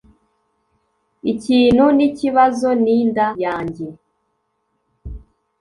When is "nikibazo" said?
1.97-2.67